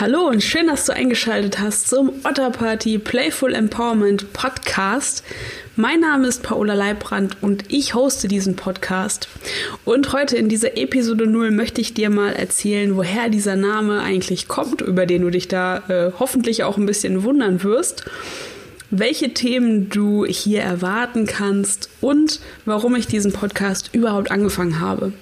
[0.00, 5.22] Hallo und schön, dass du eingeschaltet hast zum Otter Party Playful Empowerment Podcast.
[5.76, 9.28] Mein Name ist Paola Leibrand und ich hoste diesen Podcast.
[9.84, 14.48] Und heute in dieser Episode 0 möchte ich dir mal erzählen, woher dieser Name eigentlich
[14.48, 18.06] kommt, über den du dich da äh, hoffentlich auch ein bisschen wundern wirst
[18.92, 25.12] welche Themen du hier erwarten kannst und warum ich diesen Podcast überhaupt angefangen habe.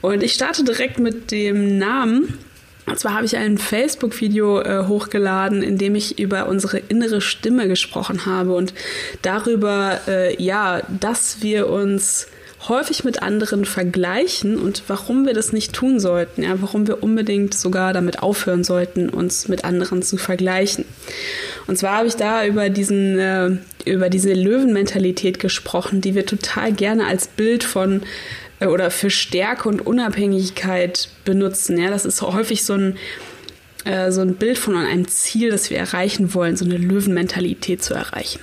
[0.00, 2.38] Und ich starte direkt mit dem Namen.
[2.86, 7.68] Und zwar habe ich ein Facebook-Video äh, hochgeladen, in dem ich über unsere innere Stimme
[7.68, 8.74] gesprochen habe und
[9.22, 12.28] darüber, äh, ja, dass wir uns
[12.68, 17.54] häufig mit anderen vergleichen und warum wir das nicht tun sollten, ja, warum wir unbedingt
[17.54, 20.84] sogar damit aufhören sollten, uns mit anderen zu vergleichen.
[21.66, 23.50] Und zwar habe ich da über diesen, äh,
[23.84, 28.02] über diese Löwenmentalität gesprochen, die wir total gerne als Bild von
[28.60, 31.78] oder für Stärke und Unabhängigkeit benutzen.
[31.78, 32.96] Ja, das ist häufig so ein
[33.84, 37.94] äh, so ein Bild von einem Ziel, das wir erreichen wollen, so eine Löwenmentalität zu
[37.94, 38.40] erreichen.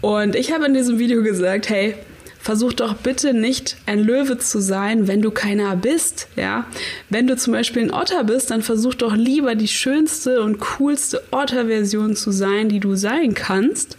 [0.00, 1.94] Und ich habe in diesem Video gesagt, hey,
[2.38, 6.66] versuch doch bitte nicht ein Löwe zu sein, wenn du keiner bist, ja.
[7.10, 11.22] Wenn du zum Beispiel ein Otter bist, dann versuch doch lieber die schönste und coolste
[11.32, 13.96] Otter-Version zu sein, die du sein kannst,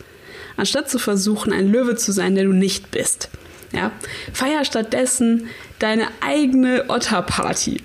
[0.55, 3.29] anstatt zu versuchen, ein Löwe zu sein, der du nicht bist.
[3.71, 3.91] Ja?
[4.33, 5.47] Feier stattdessen
[5.79, 7.81] deine eigene Otter-Party.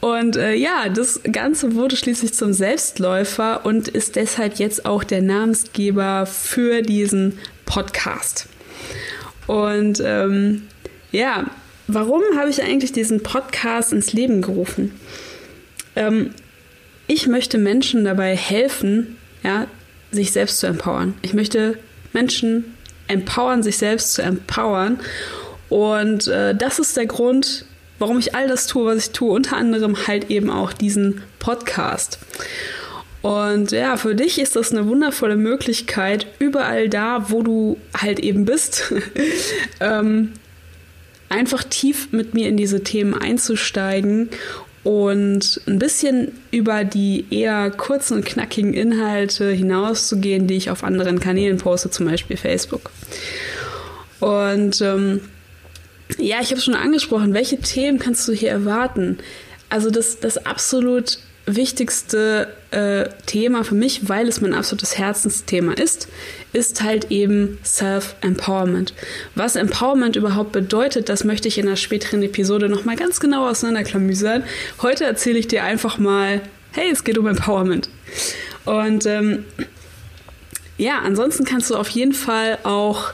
[0.00, 5.22] Und äh, ja, das Ganze wurde schließlich zum Selbstläufer und ist deshalb jetzt auch der
[5.22, 8.46] Namensgeber für diesen Podcast.
[9.46, 10.62] Und ähm,
[11.10, 11.46] ja,
[11.88, 14.98] warum habe ich eigentlich diesen Podcast ins Leben gerufen?
[15.96, 16.30] Ähm,
[17.08, 19.66] ich möchte Menschen dabei helfen, ja,
[20.12, 21.14] sich selbst zu empowern.
[21.22, 21.78] Ich möchte
[22.12, 22.76] Menschen
[23.10, 25.00] empowern, sich selbst zu empowern.
[25.68, 27.64] Und äh, das ist der Grund,
[27.98, 29.30] warum ich all das tue, was ich tue.
[29.30, 32.18] Unter anderem halt eben auch diesen Podcast.
[33.22, 38.46] Und ja, für dich ist das eine wundervolle Möglichkeit, überall da, wo du halt eben
[38.46, 38.94] bist,
[39.80, 40.32] ähm,
[41.28, 44.30] einfach tief mit mir in diese Themen einzusteigen
[44.82, 51.20] und ein bisschen über die eher kurzen und knackigen Inhalte hinauszugehen, die ich auf anderen
[51.20, 52.90] Kanälen poste, zum Beispiel Facebook.
[54.20, 55.20] Und ähm,
[56.18, 59.18] ja, ich habe schon angesprochen, welche Themen kannst du hier erwarten?
[59.68, 61.18] Also das, das absolut
[61.56, 66.08] wichtigste äh, Thema für mich, weil es mein absolutes Herzensthema ist,
[66.52, 68.94] ist halt eben Self-Empowerment.
[69.34, 74.44] Was Empowerment überhaupt bedeutet, das möchte ich in einer späteren Episode nochmal ganz genau auseinanderklamüsern.
[74.82, 76.40] Heute erzähle ich dir einfach mal,
[76.72, 77.88] hey, es geht um Empowerment.
[78.64, 79.44] Und ähm,
[80.78, 83.12] ja, ansonsten kannst du auf jeden Fall auch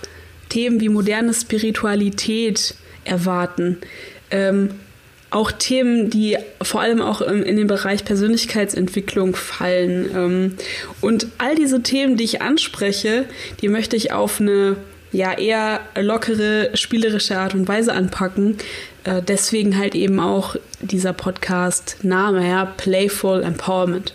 [0.48, 2.74] Themen wie moderne Spiritualität
[3.04, 3.78] erwarten.
[4.30, 4.70] Ähm,
[5.30, 10.10] auch Themen, die vor allem auch in den Bereich Persönlichkeitsentwicklung fallen.
[10.14, 10.54] Ähm,
[11.00, 13.24] und all diese Themen, die ich anspreche,
[13.60, 14.76] die möchte ich auf eine
[15.12, 18.58] ja eher lockere, spielerische Art und Weise anpacken.
[19.04, 24.14] Äh, deswegen halt eben auch dieser Podcast Name, ja, Playful Empowerment.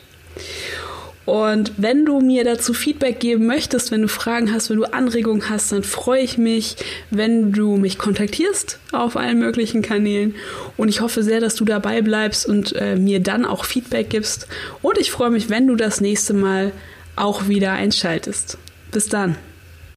[1.25, 5.49] Und wenn du mir dazu Feedback geben möchtest, wenn du Fragen hast, wenn du Anregungen
[5.49, 6.77] hast, dann freue ich mich,
[7.11, 10.35] wenn du mich kontaktierst auf allen möglichen Kanälen.
[10.77, 14.47] Und ich hoffe sehr, dass du dabei bleibst und äh, mir dann auch Feedback gibst.
[14.81, 16.71] Und ich freue mich, wenn du das nächste Mal
[17.15, 18.57] auch wieder einschaltest.
[18.91, 19.35] Bis dann.